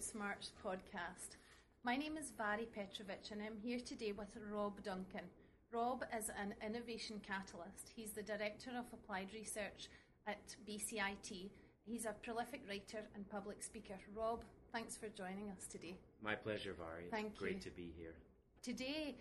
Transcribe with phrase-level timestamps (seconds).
[0.00, 1.36] welcome to the Outsmarts podcast.
[1.84, 5.24] My name is Mhairi Petrovic and I'm here today with Rob Duncan.
[5.72, 7.90] Rob is an innovation catalyst.
[7.94, 9.88] He's the Director of Applied Research
[10.26, 11.50] at BCIT.
[11.84, 13.94] He's a prolific writer and public speaker.
[14.14, 15.96] Rob, thanks for joining us today.
[16.22, 17.04] My pleasure, Mhairi.
[17.04, 17.70] It's Thank great you.
[17.70, 18.14] to be here.
[18.62, 19.16] Today,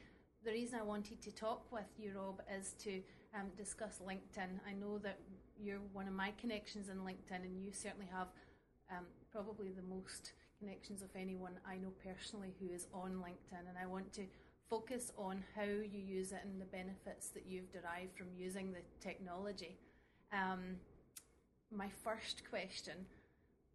[0.46, 3.02] the reason I wanted to talk with you, Rob, is to
[3.36, 4.60] um, discuss LinkedIn.
[4.68, 5.20] I know that
[5.60, 8.28] you're one of my connections in LinkedIn, and you certainly have
[8.92, 13.68] um, probably the most connections of anyone I know personally who is on LinkedIn.
[13.68, 14.24] And I want to
[14.70, 18.82] focus on how you use it and the benefits that you've derived from using the
[19.02, 19.78] technology.
[20.32, 20.78] Um,
[21.72, 23.06] my first question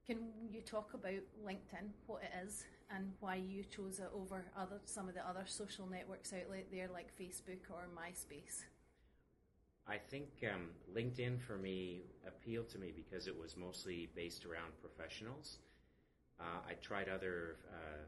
[0.07, 0.19] can
[0.51, 5.09] you talk about LinkedIn, what it is, and why you chose it over other some
[5.09, 8.65] of the other social networks out there like Facebook or MySpace?
[9.87, 14.73] I think um, LinkedIn for me appealed to me because it was mostly based around
[14.81, 15.59] professionals.
[16.41, 18.03] Uh, I tried other uh,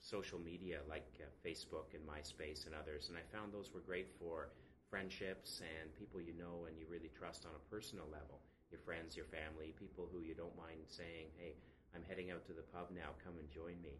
[0.00, 4.10] social media like uh, Facebook and MySpace and others, and I found those were great
[4.18, 4.50] for
[4.90, 8.42] friendships and people you know and you really trust on a personal level.
[8.70, 11.56] Your friends, your family, people who you don't mind saying, hey,
[11.94, 13.96] I'm heading out to the pub now, come and join me.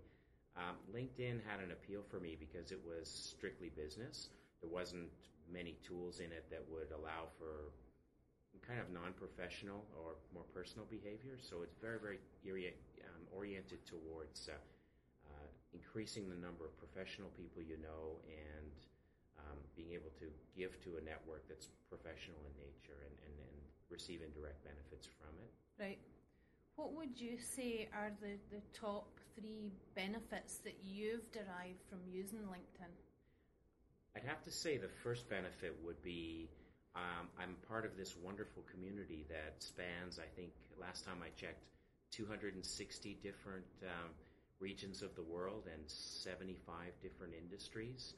[0.56, 4.28] Um, LinkedIn had an appeal for me because it was strictly business.
[4.60, 5.08] There wasn't
[5.48, 7.72] many tools in it that would allow for
[8.60, 11.40] kind of non-professional or more personal behavior.
[11.40, 12.20] So it's very, very
[13.02, 14.56] um, oriented towards uh,
[15.26, 18.70] uh, increasing the number of professional people you know and
[19.40, 23.56] um, being able to give to a network that's professional in nature and, and, and
[23.90, 25.50] receive indirect benefits from it.
[25.80, 26.00] Right.
[26.76, 32.40] What would you say are the, the top three benefits that you've derived from using
[32.40, 32.92] LinkedIn?
[34.16, 36.48] I'd have to say the first benefit would be
[36.94, 41.64] um, I'm part of this wonderful community that spans, I think, last time I checked,
[42.12, 42.60] 260
[43.22, 44.10] different um,
[44.60, 48.14] regions of the world and 75 different industries.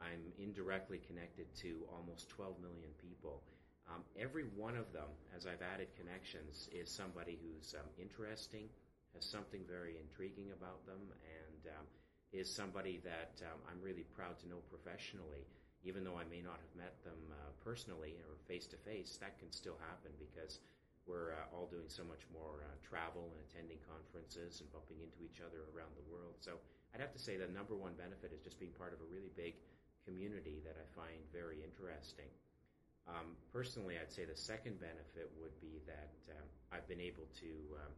[0.00, 3.42] I'm indirectly connected to almost 12 million people.
[3.88, 8.66] Um, every one of them, as I've added connections, is somebody who's um, interesting,
[9.14, 11.86] has something very intriguing about them, and um,
[12.32, 15.46] is somebody that um, I'm really proud to know professionally.
[15.84, 19.38] Even though I may not have met them uh, personally or face to face, that
[19.38, 20.58] can still happen because
[21.06, 25.22] we're uh, all doing so much more uh, travel and attending conferences and bumping into
[25.22, 26.34] each other around the world.
[26.42, 26.58] So
[26.90, 29.30] I'd have to say the number one benefit is just being part of a really
[29.38, 29.54] big
[30.02, 32.30] community that I find very interesting.
[33.06, 37.50] Um, personally, I'd say the second benefit would be that um, I've been able to
[37.78, 37.94] um,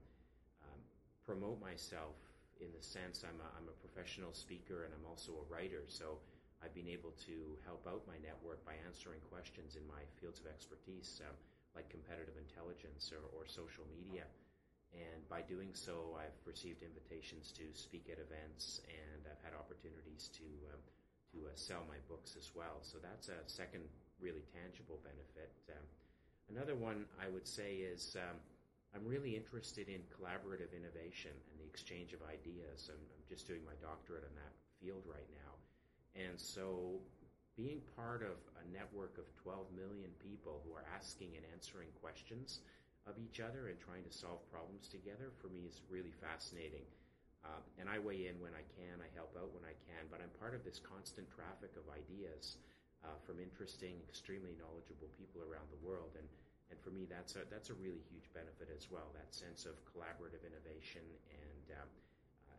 [0.69, 0.81] um,
[1.25, 2.17] promote myself
[2.61, 5.89] in the sense I'm a, I'm a professional speaker and I'm also a writer.
[5.89, 6.21] So
[6.63, 10.51] I've been able to help out my network by answering questions in my fields of
[10.51, 11.37] expertise, um,
[11.79, 14.27] like competitive intelligence or, or social media.
[14.91, 20.33] And by doing so, I've received invitations to speak at events and I've had opportunities
[20.41, 20.83] to um,
[21.37, 22.81] to uh, sell my books as well.
[22.81, 23.85] So that's a second
[24.21, 25.53] really tangible benefit.
[25.69, 25.85] Um,
[26.49, 28.41] another one I would say is um,
[28.97, 32.89] I'm really interested in collaborative innovation and the exchange of ideas.
[32.89, 35.53] I'm, I'm, just doing my doctorate in that field right now.
[36.17, 37.01] And so
[37.59, 42.63] being part of a network of 12 million people who are asking and answering questions
[43.09, 46.87] of each other and trying to solve problems together for me is really fascinating.
[47.43, 50.23] Um, and I weigh in when I can, I help out when I can, but
[50.23, 52.59] I'm part of this constant traffic of ideas
[53.07, 56.19] uh, from interesting, extremely knowledgeable people around the world.
[56.19, 56.27] And,
[56.71, 59.79] and for me, that's a, that's a really huge benefit as well, that sense of
[59.87, 62.08] collaborative innovation and um, uh,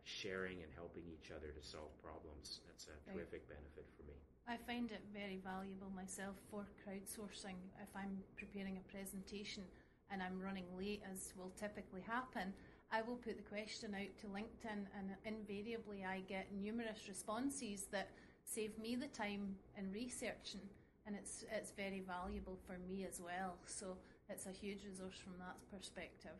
[0.04, 2.60] sharing and helping each other to solve problems.
[2.66, 4.16] That's a terrific benefit for me.
[4.48, 7.58] I find it very valuable myself for crowdsourcing.
[7.82, 9.62] If I'm preparing a presentation
[10.10, 12.52] and I'm running late, as will typically happen,
[12.90, 18.10] I will put the question out to LinkedIn, and invariably I get numerous responses that
[18.44, 20.66] save me the time in researching,
[21.06, 23.54] and it's it's very valuable for me as well.
[23.66, 23.96] So
[24.28, 26.34] it's a huge resource from that perspective.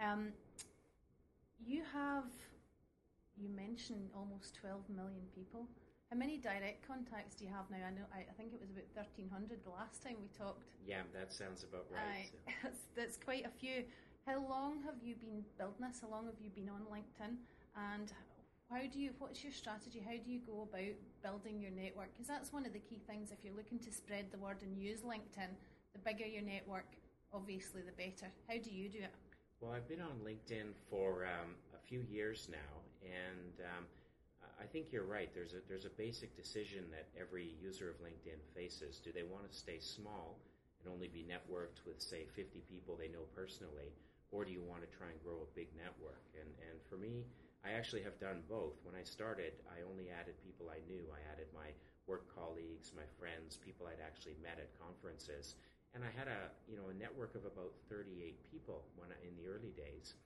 [0.00, 0.32] Um,
[1.64, 2.24] you have,
[3.42, 5.66] you mentioned almost 12 million people.
[6.10, 7.82] How many direct contacts do you have now?
[7.82, 10.70] I know I, I think it was about 1,300 the last time we talked.
[10.86, 12.30] Yeah, that sounds about right.
[12.46, 13.82] Uh, that's, that's quite a few.
[14.28, 15.98] How long have you been building this?
[15.98, 17.34] How long have you been on LinkedIn?
[17.74, 18.12] And
[18.70, 19.10] how do you?
[19.18, 20.04] What's your strategy?
[20.04, 20.94] How do you go about
[21.24, 22.12] building your network?
[22.12, 23.32] Because that's one of the key things.
[23.32, 25.50] If you're looking to spread the word and use LinkedIn,
[25.92, 26.92] the bigger your network,
[27.32, 28.30] obviously, the better.
[28.48, 29.14] How do you do it?
[29.60, 33.84] Well, I've been on LinkedIn for um, a few years now, and um,
[34.60, 35.30] I think you're right.
[35.34, 38.98] There's a there's a basic decision that every user of LinkedIn faces.
[38.98, 40.38] Do they want to stay small
[40.82, 43.94] and only be networked with, say, 50 people they know personally?
[44.32, 46.24] or do you want to try and grow a big network?
[46.34, 47.28] And and for me,
[47.62, 48.80] I actually have done both.
[48.82, 51.04] When I started, I only added people I knew.
[51.12, 51.70] I added my
[52.08, 55.54] work colleagues, my friends, people I'd actually met at conferences,
[55.94, 59.36] and I had a you know a network of about 38 people when I, in
[59.36, 60.16] the early days.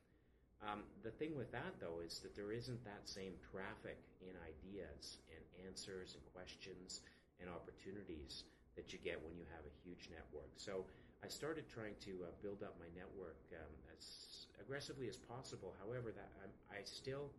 [0.65, 5.21] Um, the thing with that though is that there isn't that same traffic in ideas
[5.29, 7.05] and answers and questions
[7.41, 8.45] and opportunities
[8.77, 10.53] that you get when you have a huge network.
[10.57, 10.85] So
[11.25, 15.75] I started trying to uh, build up my network um, as aggressively as possible.
[15.81, 17.33] However, that I'm, i still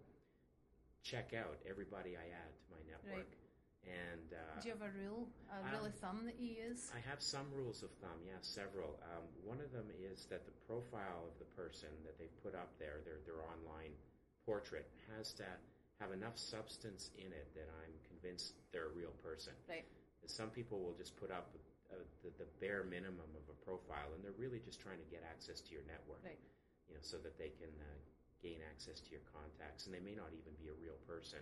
[1.03, 3.29] check out everybody I add to my network.
[3.31, 3.46] Right.
[3.87, 6.91] And uh, do you have a rule, a rule um, of thumb that you use?
[6.91, 8.19] I have some rules of thumb.
[8.27, 8.99] Yeah, several.
[9.15, 12.75] Um, one of them is that the profile of the person that they've put up
[12.83, 13.95] there, their their online
[14.43, 15.47] portrait, has to
[16.03, 19.55] have enough substance in it that I'm convinced they're a real person.
[19.71, 19.87] Right.
[20.27, 21.55] Some people will just put up
[21.87, 25.23] uh, the, the bare minimum of a profile, and they're really just trying to get
[25.23, 26.19] access to your network.
[26.27, 26.39] Right.
[26.91, 27.97] You know, so that they can uh,
[28.43, 31.39] gain access to your contacts, and they may not even be a real person.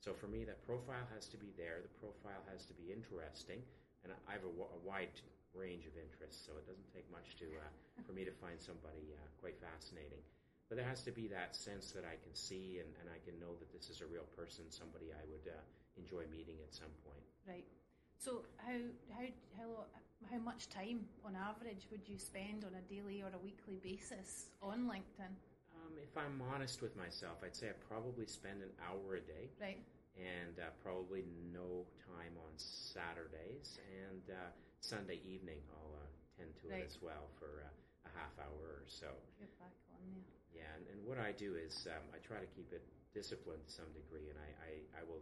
[0.00, 1.82] So for me, that profile has to be there.
[1.82, 3.60] The profile has to be interesting,
[4.04, 5.14] and I have a, a wide
[5.56, 7.70] range of interests, so it doesn't take much to uh,
[8.04, 10.20] for me to find somebody uh, quite fascinating.
[10.68, 13.38] But there has to be that sense that I can see and, and I can
[13.38, 15.62] know that this is a real person, somebody I would uh,
[15.94, 17.22] enjoy meeting at some point.
[17.46, 17.64] Right.
[18.18, 18.78] So how
[19.14, 19.26] how
[19.56, 19.68] how
[20.30, 24.50] how much time on average would you spend on a daily or a weekly basis
[24.60, 25.34] on LinkedIn?
[25.86, 29.46] Um, if I'm honest with myself, I'd say I probably spend an hour a day.
[29.62, 29.78] Right.
[30.18, 34.50] And uh, probably no time on Saturdays and uh,
[34.80, 35.60] Sunday evening.
[35.76, 36.82] I'll uh, tend to right.
[36.82, 39.12] it as well for uh, a half hour or so.
[39.36, 40.24] Get back on there.
[40.56, 42.80] Yeah, and, and what I do is um, I try to keep it
[43.12, 45.20] disciplined to some degree, and I, I, I will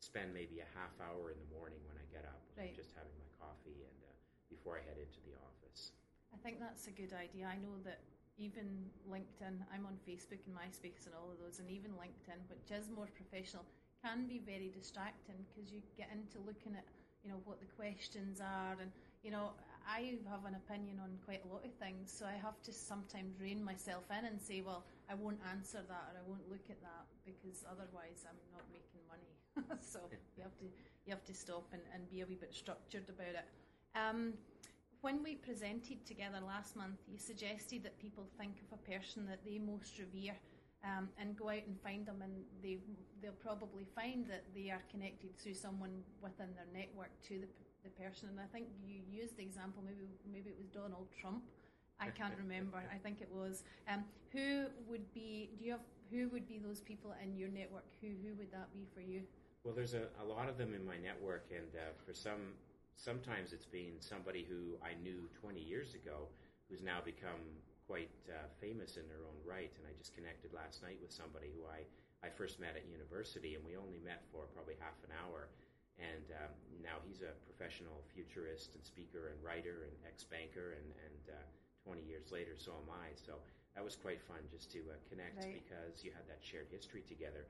[0.00, 2.72] spend maybe a half hour in the morning when I get up, right.
[2.72, 4.16] just having my coffee, and uh,
[4.48, 5.92] before I head into the office.
[6.32, 7.52] I think that's a good idea.
[7.52, 8.00] I know that
[8.38, 12.68] even LinkedIn, I'm on Facebook and MySpace and all of those, and even LinkedIn, which
[12.70, 13.64] is more professional,
[14.04, 16.84] can be very distracting because you get into looking at,
[17.24, 18.92] you know, what the questions are, and
[19.24, 19.50] you know,
[19.88, 23.40] I have an opinion on quite a lot of things, so I have to sometimes
[23.40, 26.82] rein myself in and say, well, I won't answer that or I won't look at
[26.82, 29.30] that because otherwise I'm not making money.
[29.80, 30.00] so
[30.36, 30.66] you have to
[31.06, 33.46] you have to stop and, and be a wee bit structured about it.
[33.94, 34.34] Um,
[35.06, 39.38] when we presented together last month, you suggested that people think of a person that
[39.46, 40.34] they most revere
[40.82, 42.78] um, and go out and find them, and they
[43.22, 47.46] they'll probably find that they are connected through someone within their network to the
[47.86, 48.28] the person.
[48.30, 49.80] And I think you used the example.
[49.86, 51.44] Maybe maybe it was Donald Trump.
[52.00, 52.82] I can't remember.
[52.92, 53.62] I think it was.
[53.86, 54.02] Um,
[54.32, 55.50] who would be?
[55.56, 55.86] Do you have?
[56.10, 57.86] Who would be those people in your network?
[58.00, 59.22] Who who would that be for you?
[59.62, 62.58] Well, there's a, a lot of them in my network, and uh, for some
[62.96, 66.28] sometimes it's been somebody who I knew 20 years ago
[66.68, 67.40] who's now become
[67.86, 69.70] quite uh, famous in their own right.
[69.78, 71.86] And I just connected last night with somebody who I,
[72.26, 75.46] I first met at university, and we only met for probably half an hour.
[75.96, 76.52] And um,
[76.82, 81.46] now he's a professional futurist and speaker and writer and ex banker, and, and uh,
[81.86, 83.14] 20 years later, so am I.
[83.14, 83.38] So
[83.78, 85.62] that was quite fun just to uh, connect right.
[85.62, 87.46] because you had that shared history together.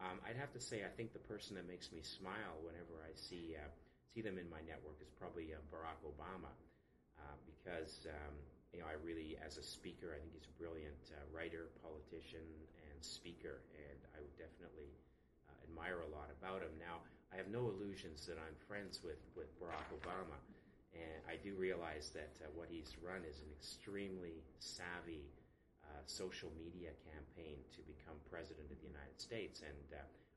[0.00, 3.12] Um, I'd have to say, I think the person that makes me smile whenever I
[3.12, 3.68] see uh,
[4.10, 6.50] see them in my network is probably uh, Barack Obama,
[7.18, 8.34] uh, because um,
[8.74, 12.42] you know I really, as a speaker, I think he's a brilliant uh, writer, politician,
[12.90, 14.90] and speaker, and I would definitely
[15.46, 16.74] uh, admire a lot about him.
[16.82, 20.38] Now, I have no illusions that I'm friends with with Barack Obama,
[20.90, 25.30] and I do realize that uh, what he's run is an extremely savvy.
[25.90, 29.74] Uh, social media campaign to become president of the United States, and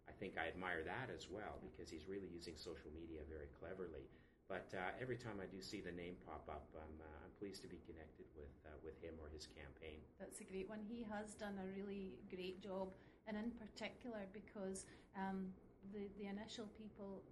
[0.07, 4.07] I think I admire that as well because he's really using social media very cleverly.
[4.51, 7.63] But uh, every time I do see the name pop up, I'm, uh, I'm pleased
[7.63, 10.03] to be connected with uh, with him or his campaign.
[10.19, 10.83] That's a great one.
[10.83, 12.91] He has done a really great job,
[13.27, 15.55] and in particular because um,
[15.95, 17.24] the the initial people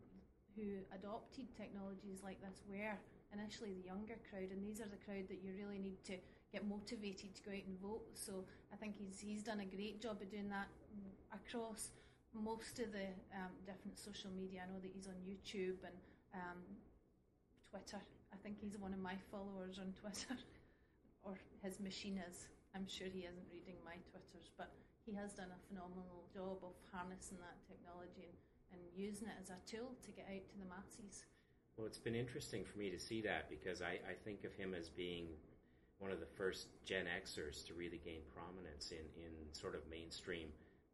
[0.55, 2.95] who adopted technologies like this were
[3.35, 6.15] initially the younger crowd, and these are the crowd that you really need to
[6.51, 8.07] get motivated to go out and vote.
[8.15, 10.67] So I think he's he's done a great job of doing that
[11.31, 11.91] across
[12.33, 14.63] most of the um, different social media.
[14.63, 15.97] I know that he's on YouTube and
[16.33, 16.59] um,
[17.69, 17.99] Twitter.
[18.31, 20.39] I think he's one of my followers on Twitter,
[21.23, 22.47] or his machine is.
[22.71, 24.71] I'm sure he isn't reading my Twitters, but
[25.03, 28.37] he has done a phenomenal job of harnessing that technology and,
[28.71, 31.27] and using it as a tool to get out to the masses.
[31.75, 34.71] Well, it's been interesting for me to see that because I, I think of him
[34.71, 35.27] as being
[35.99, 40.47] one of the first Gen Xers to really gain prominence in, in sort of mainstream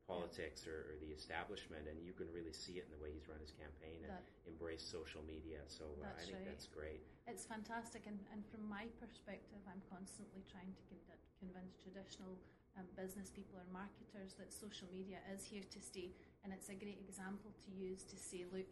[0.07, 3.27] politics or, or, the establishment, and you can really see it in the way he's
[3.27, 5.59] run his campaign and That- embrace social media.
[5.67, 6.47] So uh, I think right.
[6.47, 7.03] that's great.
[7.27, 12.39] It's fantastic, and, and from my perspective, I'm constantly trying to con- convince traditional
[12.79, 16.15] um, business people or marketers that social media is here to stay,
[16.47, 18.71] and it's a great example to use to say, look,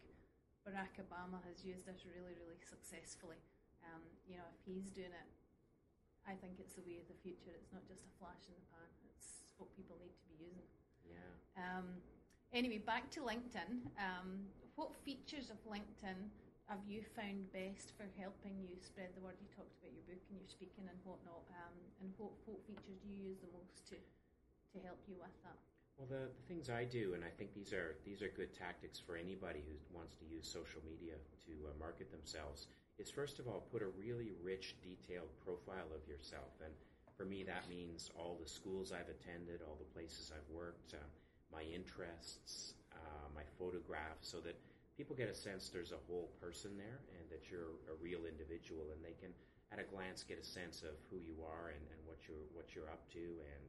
[0.64, 3.38] Barack Obama has used this really, really successfully.
[3.84, 5.28] Um, you know, if he's doing it,
[6.26, 7.54] I think it's the way of the future.
[7.54, 8.90] It's not just a flash in the pan.
[9.14, 10.66] It's what people need to be using.
[11.08, 11.30] Yeah.
[11.56, 11.86] Um,
[12.52, 13.86] anyway, back to LinkedIn.
[13.96, 16.18] Um, what features of LinkedIn
[16.68, 19.38] have you found best for helping you spread the word?
[19.38, 21.46] You talked about your book and your speaking and whatnot.
[21.54, 23.96] Um, and what, what features do you use the most to
[24.76, 25.56] to help you with that?
[25.96, 29.00] Well, the, the things I do, and I think these are these are good tactics
[29.00, 31.16] for anybody who wants to use social media
[31.48, 36.04] to uh, market themselves is first of all put a really rich, detailed profile of
[36.08, 36.52] yourself.
[36.64, 36.72] And
[37.16, 41.00] for me, that means all the schools I've attended, all the places I've worked, uh,
[41.48, 44.60] my interests, uh, my photographs, so that
[44.96, 48.92] people get a sense there's a whole person there and that you're a real individual,
[48.92, 49.32] and they can,
[49.72, 52.76] at a glance, get a sense of who you are and, and what you're what
[52.76, 53.64] you're up to and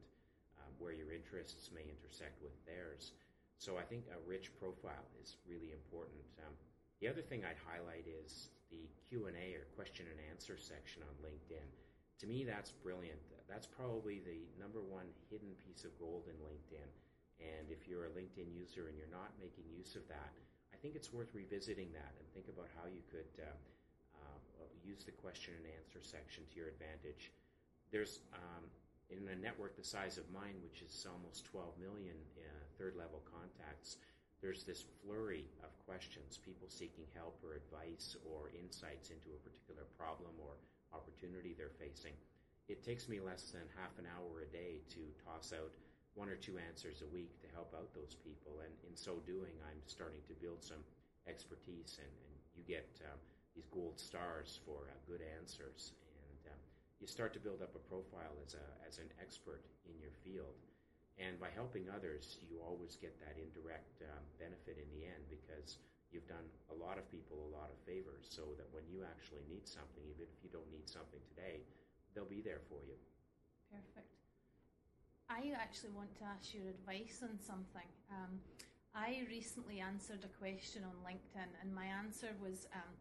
[0.60, 3.16] um, where your interests may intersect with theirs.
[3.56, 6.22] So I think a rich profile is really important.
[6.44, 6.54] Um,
[7.00, 11.66] the other thing I'd highlight is the Q&A or question and answer section on LinkedIn.
[12.20, 13.18] To me, that's brilliant.
[13.48, 16.90] That's probably the number one hidden piece of gold in LinkedIn.
[17.38, 20.34] And if you're a LinkedIn user and you're not making use of that,
[20.74, 25.06] I think it's worth revisiting that and think about how you could uh, uh, use
[25.06, 27.30] the question and answer section to your advantage.
[27.94, 28.66] There's um,
[29.08, 32.42] in a network the size of mine, which is almost 12 million uh,
[32.76, 33.96] third level contacts,
[34.42, 39.82] there's this flurry of questions, people seeking help or advice or insights into a particular
[39.98, 40.54] problem or
[40.92, 42.14] opportunity they're facing.
[42.68, 45.72] It takes me less than half an hour a day to toss out
[46.18, 48.60] one or two answers a week to help out those people.
[48.60, 50.82] And in so doing, I'm starting to build some
[51.30, 53.16] expertise, and, and you get um,
[53.54, 55.94] these gold stars for uh, good answers.
[56.18, 56.60] And um,
[57.00, 60.58] you start to build up a profile as, a, as an expert in your field.
[61.18, 65.78] And by helping others, you always get that indirect um, benefit in the end because
[66.12, 69.44] you've done a lot of people a lot of favors so that when you actually
[69.48, 71.60] need something, even if you don't need something today,
[72.14, 72.96] they'll be there for you.
[73.68, 74.08] Perfect.
[75.28, 77.88] I actually want to ask your advice on something.
[78.08, 78.40] Um,
[78.96, 82.94] I recently answered a question on LinkedIn, and my answer was um,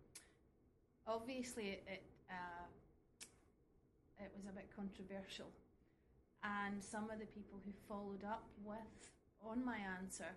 [1.08, 2.68] obviously it, uh,
[4.20, 5.48] it was a bit controversial
[6.44, 8.96] and some of the people who followed up with
[9.42, 10.30] on my answer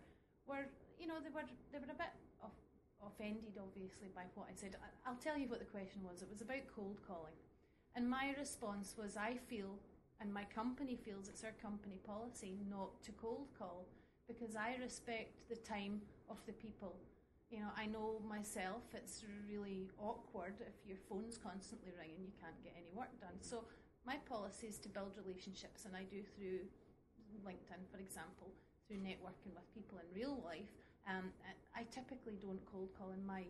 [0.46, 0.66] were,
[0.98, 2.14] you know, they were they were a bit
[3.06, 4.76] offended, obviously, by what I said.
[5.06, 6.22] I'll tell you what the question was.
[6.22, 7.38] It was about cold calling,
[7.96, 9.78] and my response was, I feel,
[10.20, 13.86] and my company feels it's our company policy not to cold call
[14.28, 16.94] because I respect the time of the people.
[17.50, 22.36] You know, I know myself it's really awkward if your phone's constantly ringing, and you
[22.38, 23.34] can't get any work done.
[23.40, 23.64] So
[24.06, 26.62] my policy is to build relationships, and I do through
[27.42, 28.54] LinkedIn, for example,
[28.86, 30.70] through networking with people in real life.
[31.10, 31.34] Um,
[31.74, 33.42] I typically don't cold call, and my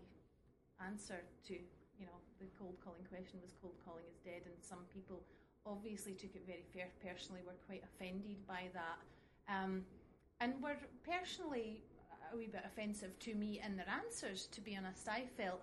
[0.81, 4.88] answer to you know the cold calling question was cold calling is dead, and some
[4.95, 5.21] people
[5.69, 8.99] obviously took it very fair personally, were quite offended by that,
[9.52, 9.85] um,
[10.40, 11.85] and were personally
[12.33, 14.49] a wee bit offensive to me in their answers.
[14.52, 15.61] To be honest, I felt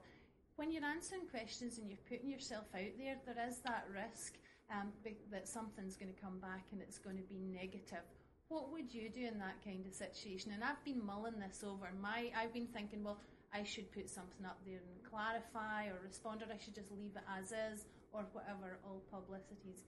[0.57, 4.33] when you're answering questions and you're putting yourself out there, there is that risk
[4.73, 4.91] um,
[5.31, 8.05] that something's going to come back and it's going to be negative.
[8.49, 10.51] What would you do in that kind of situation?
[10.53, 11.91] And I've been mulling this over.
[11.99, 13.19] My, I've been thinking, well,
[13.53, 17.15] I should put something up there and clarify or respond, or I should just leave
[17.15, 18.79] it as is, or whatever.
[18.87, 19.83] All publicity is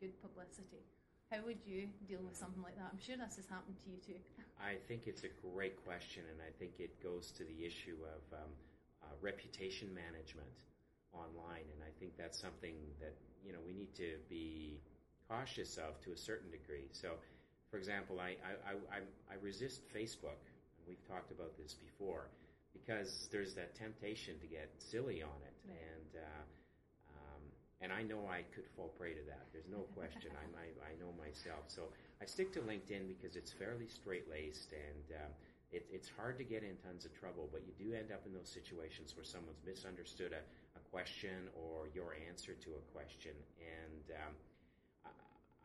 [0.00, 0.86] good publicity.
[1.30, 2.90] How would you deal with something like that?
[2.92, 4.20] I'm sure this has happened to you too.
[4.62, 8.22] I think it's a great question, and I think it goes to the issue of
[8.38, 8.50] um,
[9.02, 10.54] uh, reputation management
[11.12, 14.78] online, and I think that's something that you know we need to be
[15.28, 16.86] cautious of to a certain degree.
[16.92, 17.18] So,
[17.74, 18.98] for example, I I, I,
[19.34, 20.38] I resist Facebook.
[20.86, 22.30] We've talked about this before
[22.70, 25.74] because there's that temptation to get silly on it, right.
[25.74, 26.44] and uh,
[27.18, 27.42] um,
[27.82, 29.50] and I know I could fall prey to that.
[29.50, 30.30] There's no question.
[30.38, 31.66] I, I, I know myself.
[31.66, 31.90] So
[32.22, 35.18] I stick to LinkedIn because it's fairly straight laced and.
[35.18, 35.34] Um,
[35.74, 38.32] it, it's hard to get in tons of trouble, but you do end up in
[38.32, 40.38] those situations where someone's misunderstood a,
[40.94, 43.34] question or your answer to a question.
[43.58, 44.34] And um,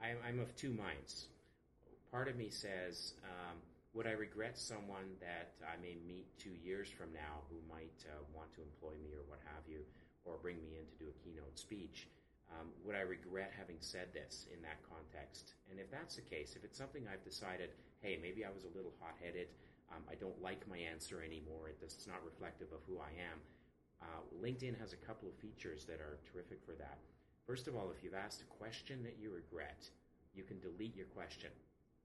[0.01, 1.27] I, am of two minds.
[2.09, 3.61] Part of me says, um,
[3.93, 8.25] would I regret someone that I may meet two years from now who might uh,
[8.33, 9.85] want to employ me or what have you,
[10.25, 12.09] or bring me in to do a keynote speech?
[12.49, 15.53] Um, would I regret having said this in that context?
[15.69, 18.73] And if that's the case, if it's something I've decided, hey, maybe I was a
[18.73, 19.53] little hot headed,
[19.93, 23.37] um, I don't like my answer anymore, it's not reflective of who I am,
[24.01, 26.97] uh, LinkedIn has a couple of features that are terrific for that.
[27.45, 29.85] First of all, if you've asked a question that you regret,
[30.33, 31.53] you can delete your question.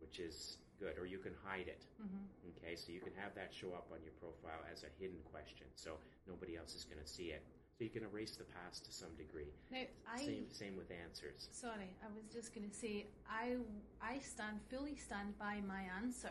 [0.01, 1.85] Which is good, or you can hide it.
[2.03, 2.51] Mm-hmm.
[2.59, 5.67] Okay, so you can have that show up on your profile as a hidden question,
[5.75, 5.97] so
[6.27, 7.43] nobody else is going to see it.
[7.79, 9.51] So you can erase the past to some degree.
[9.71, 11.49] Now, I Same, same with answers.
[11.51, 13.57] sorry, I was just going to say I
[14.01, 16.31] I stand fully stand by my answer.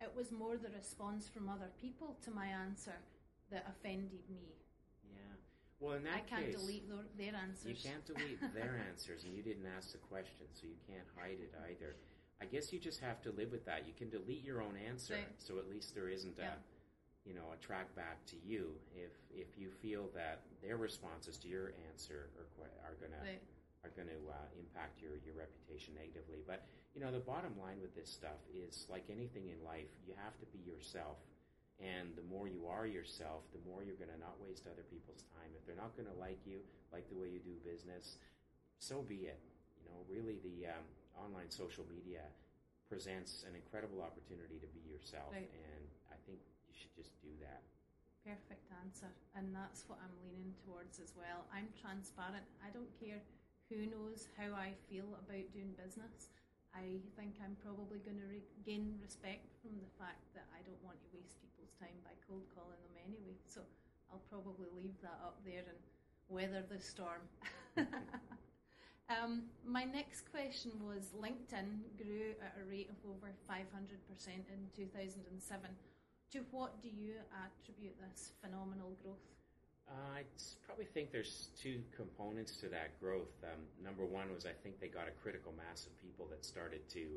[0.00, 2.96] It was more the response from other people to my answer
[3.50, 4.48] that offended me.
[5.12, 5.34] Yeah.
[5.80, 7.66] Well, in that I can't case, delete their, their answers.
[7.68, 11.36] you can't delete their answers, and you didn't ask the question, so you can't hide
[11.42, 11.96] it either.
[12.40, 13.86] I guess you just have to live with that.
[13.86, 15.26] You can delete your own answer, Right.
[15.38, 16.54] so at least there isn't Yeah.
[16.54, 18.78] a, you know, a track back to you.
[18.94, 22.30] If if you feel that their responses to your answer
[22.60, 23.42] are are gonna Right.
[23.84, 26.42] are going to uh, impact your, your reputation negatively.
[26.46, 30.14] But you know, the bottom line with this stuff is like anything in life, you
[30.16, 31.18] have to be yourself.
[31.78, 35.22] And the more you are yourself, the more you're going to not waste other people's
[35.38, 35.54] time.
[35.54, 36.58] If they're not going to like you,
[36.92, 38.18] like the way you do business,
[38.80, 39.38] so be it.
[39.78, 40.82] You know, really, the um,
[41.20, 42.22] online social media
[42.88, 45.50] presents an incredible opportunity to be yourself, Right.
[45.52, 47.62] and I think you should just do that.
[48.24, 49.08] Perfect answer.
[49.34, 51.44] And that's what I'm leaning towards as well.
[51.52, 52.44] I'm transparent.
[52.64, 53.20] I don't care
[53.68, 56.28] who knows how I feel about doing business.
[56.74, 60.80] I think I'm probably going to re- gain respect from the fact that I don't
[60.84, 63.36] want to waste people's time by cold calling them anyway.
[63.44, 63.64] So
[64.12, 65.80] I'll probably leave that up there and
[66.28, 67.24] weather the storm.
[69.08, 73.64] um, my next question was LinkedIn grew at a rate of over 500%
[74.28, 75.70] in 2007.
[76.32, 79.16] To what do you attribute this phenomenal growth?
[79.88, 80.22] Uh, I
[80.66, 83.32] probably think there's two components to that growth.
[83.42, 86.84] Um, number one was I think they got a critical mass of people that started
[86.92, 87.16] to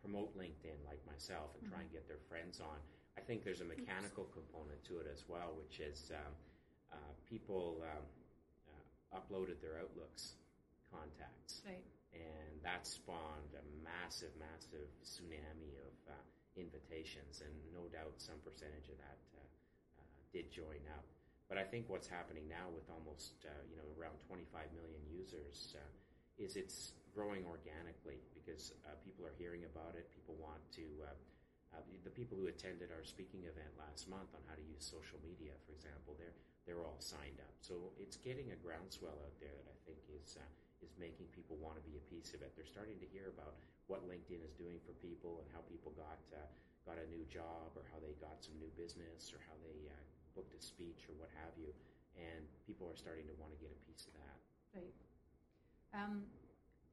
[0.00, 2.78] promote LinkedIn, like myself, and try and get their friends on.
[3.18, 6.32] I think there's a mechanical component to it as well, which is um,
[6.94, 8.06] uh, people um,
[8.70, 10.38] uh, uploaded their Outlooks
[10.92, 11.82] contacts Right.
[12.12, 16.14] and that spawned a massive, massive tsunami of uh,
[16.56, 19.40] invitations, and no doubt some percentage of that uh,
[19.98, 21.04] uh, did join up.
[21.48, 25.74] But I think what's happening now with almost uh, you know around 25 million users
[25.76, 25.88] uh,
[26.38, 30.08] is it's growing organically because uh, people are hearing about it.
[30.12, 30.84] People want to.
[31.04, 31.16] Uh,
[31.72, 35.16] uh, the people who attended our speaking event last month on how to use social
[35.24, 36.36] media, for example, they're
[36.68, 37.52] they're all signed up.
[37.64, 40.44] So it's getting a groundswell out there that I think is uh,
[40.82, 42.52] is making people want to be a piece of it.
[42.54, 46.20] They're starting to hear about what LinkedIn is doing for people and how people got
[46.34, 46.46] uh,
[46.86, 50.02] got a new job or how they got some new business or how they uh,
[50.34, 51.70] booked a speech or what have you.
[52.18, 54.36] And people are starting to want to get a piece of that.
[54.74, 54.96] Right.
[55.94, 56.26] Um,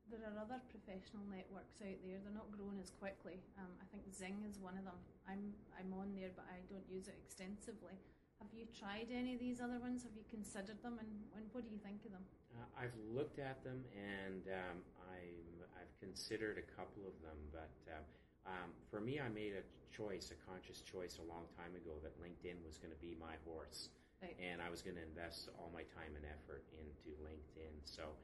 [0.10, 2.18] there are other professional networks out there.
[2.18, 3.38] They're not growing as quickly.
[3.62, 4.98] Um, I think Xing is one of them.
[5.30, 7.98] I'm I'm on there, but I don't use it extensively.
[8.40, 10.04] Have you tried any of these other ones?
[10.08, 12.24] Have you considered them, and, and what do you think of them?
[12.56, 14.78] Uh, I've looked at them and um,
[15.12, 15.44] I'm,
[15.76, 18.04] I've considered a couple of them, but um,
[18.48, 22.16] um, for me, I made a choice, a conscious choice, a long time ago that
[22.18, 23.92] LinkedIn was going to be my horse,
[24.24, 24.36] Right.
[24.40, 27.76] and I was going to invest all my time and effort into LinkedIn.
[27.84, 28.16] So.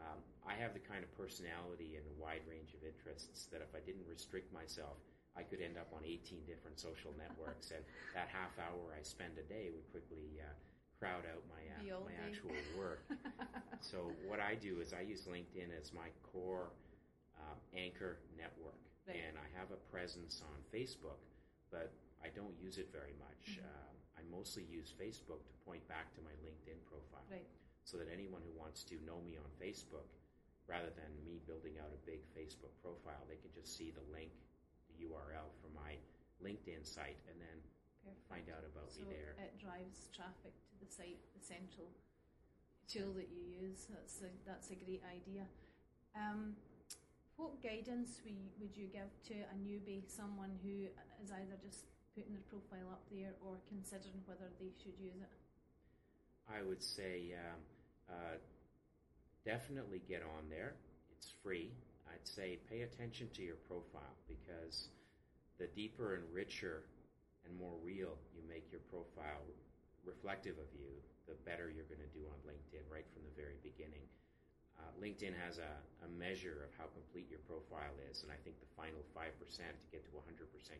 [0.00, 0.16] Um,
[0.48, 3.84] I have the kind of personality and a wide range of interests that if I
[3.84, 4.96] didn't restrict myself,
[5.36, 7.82] I could end up on 18 different social networks, and
[8.14, 10.50] that half hour I spend a day would quickly uh,
[10.98, 13.02] crowd out my uh, my actual work.
[13.80, 16.70] so what I do is I use LinkedIn as my core
[17.38, 18.76] um, anchor network,
[19.08, 19.16] Right.
[19.16, 21.18] and I have a presence on Facebook,
[21.72, 21.88] but
[22.20, 23.56] I don't use it very much.
[23.56, 23.64] Mhm.
[23.64, 27.48] Um, I mostly use Facebook to point back to my LinkedIn profile right.
[27.88, 30.04] so that anyone who wants to know me on Facebook,
[30.68, 34.30] rather than me building out a big Facebook profile, they can just see the link,
[35.00, 35.96] URL for my
[36.44, 37.58] LinkedIn site, and then
[38.04, 38.28] Perfect.
[38.28, 39.36] find out about so me there.
[39.40, 41.88] it drives traffic to the site, the central
[42.88, 43.86] tool that you use.
[43.88, 45.46] That's a, that's a great idea.
[46.16, 46.56] Um,
[47.36, 50.92] what guidance we, would you give to a newbie, someone who
[51.24, 55.32] is either just putting their profile up there or considering whether they should use it?
[56.50, 57.60] I would say um,
[58.10, 58.36] uh,
[59.44, 60.74] definitely get on there.
[61.16, 61.70] It's free.
[62.10, 64.90] I'd say pay attention to your profile because
[65.58, 66.82] the deeper and richer
[67.46, 69.42] and more real you make your profile
[70.04, 70.90] reflective of you,
[71.28, 74.02] the better you're going to do on LinkedIn right from the very beginning.
[74.80, 75.72] Uh, LinkedIn has a,
[76.04, 79.86] a measure of how complete your profile is, and I think the final 5% to
[79.92, 80.24] get to 100%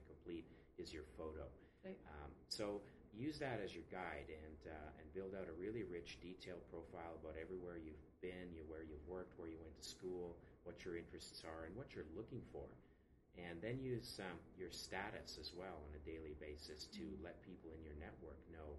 [0.09, 0.49] complete
[0.81, 1.45] is your photo.
[1.85, 2.01] Right.
[2.09, 2.81] Um, so
[3.13, 7.17] use that as your guide and uh, and build out a really rich, detailed profile
[7.21, 10.97] about everywhere you've been, you, where you've worked, where you went to school, what your
[10.97, 12.67] interests are, and what you're looking for.
[13.37, 17.23] And then use um, your status as well on a daily basis to Mhm.
[17.23, 18.79] let people in your network know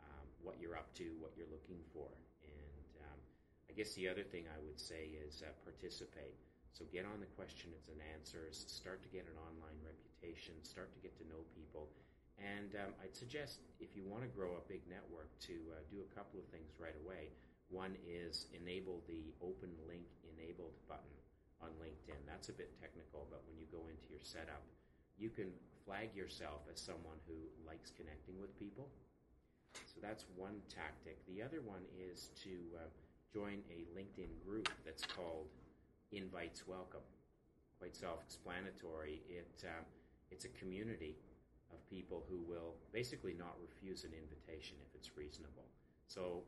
[0.00, 2.08] um, what you're up to, what you're looking for.
[2.42, 3.20] And um,
[3.68, 6.36] I guess the other thing I would say is uh, participate.
[6.72, 11.00] So get on the questions and answers, start to get an online reputation, start to
[11.00, 11.90] get to know people.
[12.38, 16.02] And um, I'd suggest if you want to grow a big network to uh, do
[16.02, 17.30] a couple of things right away.
[17.70, 21.14] One is enable the open link enabled button
[21.62, 22.18] on LinkedIn.
[22.26, 24.62] That's a bit technical, but when you go into your setup,
[25.18, 25.54] you can
[25.86, 28.88] flag yourself as someone who likes connecting with people.
[29.86, 31.18] So that's one tactic.
[31.30, 32.90] The other one is to uh,
[33.32, 35.46] join a LinkedIn group that's called
[36.10, 37.06] Invites Welcome.
[37.78, 39.22] Quite self-explanatory.
[39.30, 39.86] It uh,
[40.30, 41.16] it's a community
[41.72, 45.66] of people who will basically not refuse an invitation if it's reasonable.
[46.06, 46.42] So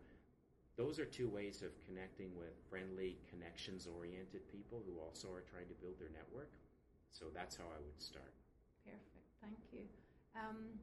[0.76, 5.76] those are two ways of connecting with friendly, connections-oriented people who also are trying to
[5.80, 6.48] build their network.
[7.10, 8.32] So that's how I would start.
[8.84, 9.28] Perfect.
[9.44, 9.84] Thank you.
[10.32, 10.80] Um,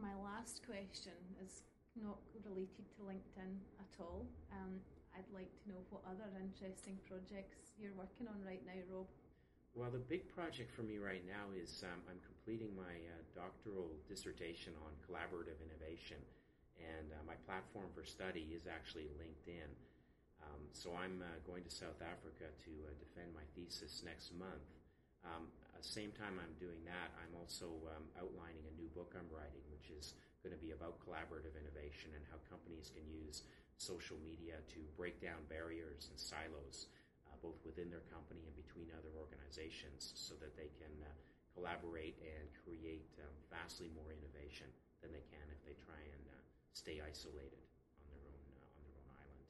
[0.00, 1.14] my last question
[1.44, 1.62] is
[1.94, 4.26] not related to LinkedIn at all.
[4.50, 4.80] Um,
[5.14, 9.06] I'd like to know what other interesting projects you're working on right now, Rob.
[9.74, 13.90] Well, the big project for me right now is um, I'm completing my uh, doctoral
[14.06, 16.18] dissertation on collaborative innovation,
[16.80, 19.70] and uh, my platform for study is actually LinkedIn.
[20.42, 24.68] Um, so I'm uh, going to South Africa to uh, defend my thesis next month.
[25.24, 25.48] Um,
[25.84, 29.60] the same time I'm doing that, I'm also um, outlining a new book I'm writing,
[29.68, 33.44] which is going to be about collaborative innovation and how companies can use
[33.76, 36.88] social media to break down barriers and silos,
[37.28, 41.12] uh, both within their company and between other organizations, so that they can uh,
[41.52, 44.72] collaborate and create um, vastly more innovation
[45.04, 46.43] than they can if they try and uh,
[46.74, 47.62] stay isolated
[48.02, 49.46] on their own uh, on their own island.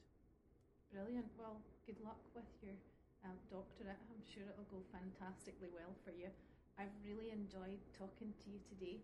[0.93, 1.29] Brilliant.
[1.35, 1.57] Well,
[1.89, 2.77] good luck with your
[3.25, 3.99] um, doctorate.
[4.13, 6.29] I'm sure it'll go fantastically well for you.
[6.77, 9.01] I've really enjoyed talking to you today.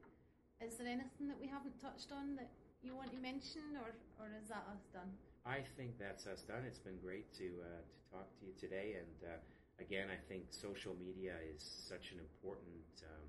[0.62, 2.54] Is there anything that we haven't touched on that
[2.86, 5.10] you want to mention, or, or is that us done?
[5.46, 6.62] I think that's us done.
[6.70, 9.42] It's been great to uh, to talk to you today, and uh,
[9.82, 13.26] again, I think social media is such an important um,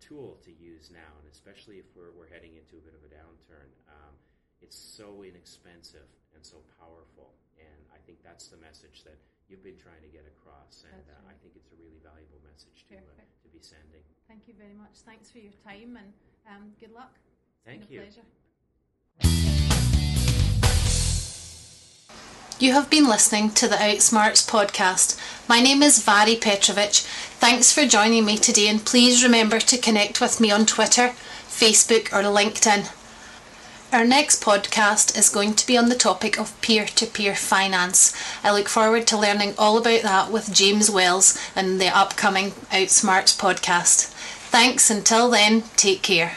[0.00, 3.10] tool to use now, and especially if we're we're heading into a bit of a
[3.12, 3.70] downturn.
[3.88, 4.14] Um,
[4.60, 9.16] it's so inexpensive and so powerful, and I think that's the message that
[9.48, 11.30] you've been trying to get across, and uh.
[11.30, 14.04] I think it's a really valuable message to uh, to be sending.
[14.28, 15.00] Thank you very much.
[15.06, 16.12] Thanks for your time, and
[16.48, 17.16] um, good luck.
[17.64, 18.00] Thank you.
[18.00, 18.26] Pleasure.
[22.60, 25.18] You have been listening to the Outsmarts podcast.
[25.50, 27.02] My name is Mhairi Petrovic.
[27.40, 31.08] Thanks for joining me today, and please remember to connect with me on Twitter,
[31.48, 32.88] Facebook, or LinkedIn.
[33.92, 38.14] Our next podcast is going to be on the topic of peer to peer finance.
[38.44, 43.36] I look forward to learning all about that with James Wells in the upcoming Outsmarts
[43.36, 44.04] podcast.
[44.52, 46.34] Thanks, until then, take care.